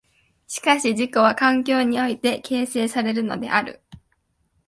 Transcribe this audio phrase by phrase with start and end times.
[0.47, 3.83] しかし自己は環境において形成されるのである。